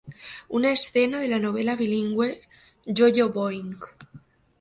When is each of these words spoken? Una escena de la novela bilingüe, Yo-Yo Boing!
Una 0.59 0.69
escena 0.77 1.19
de 1.19 1.27
la 1.27 1.37
novela 1.43 1.75
bilingüe, 1.75 2.31
Yo-Yo 2.87 3.29
Boing! 3.37 3.77